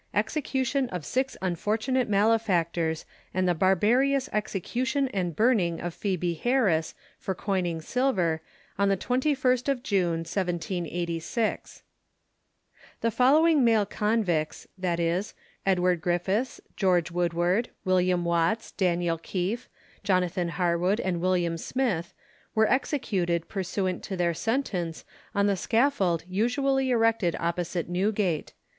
[0.15, 3.05] Execution of Six Unfortunate Malefactors,
[3.35, 8.41] and the Barbarious Execution and Burning of Phœbe Harris, for Coining Silver,
[8.79, 11.83] on the 21st of June, 1786.
[13.01, 15.35] The following male convicts, viz.,
[15.67, 19.69] Edward Griffiths, George Woodward, William Watts, Daniel Keefe,
[20.03, 22.15] Jonathan Harwood, and William Smith,
[22.55, 25.05] were executed pursuant to their sentence,
[25.35, 28.53] on the scaffold usually erected opposite Newgate.